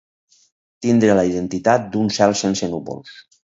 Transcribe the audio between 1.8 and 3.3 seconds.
d'un cel sense núvols.